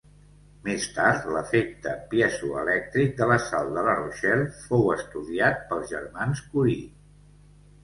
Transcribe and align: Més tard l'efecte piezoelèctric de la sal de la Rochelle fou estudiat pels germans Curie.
Més 0.67 0.85
tard 0.93 1.27
l'efecte 1.35 1.93
piezoelèctric 2.13 3.13
de 3.21 3.29
la 3.33 3.37
sal 3.45 3.71
de 3.77 3.85
la 3.89 3.95
Rochelle 4.01 4.49
fou 4.65 4.91
estudiat 4.97 5.63
pels 5.71 5.95
germans 5.95 6.45
Curie. 6.57 6.91